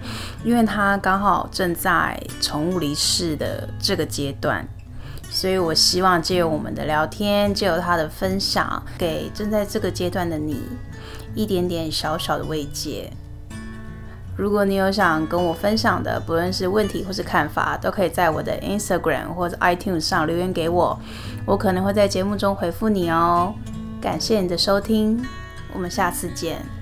[0.43, 4.67] 因为他刚好正在宠物离世的这个阶段，
[5.39, 10.63] 所以我希望借由我们的聊天，借由他的分享，给正在这个阶段的你
[11.35, 13.11] 一点点小小的慰藉。
[14.35, 20.99] 如果你有想跟我分享的，不论是问题或是看法，都可以在我的 Instagram 或者 iTunes 上留言给我，
[21.45, 23.53] 我可能会在节目中回复你哦。
[24.01, 25.23] 感谢你的收听，
[25.71, 26.76] 我们下次见。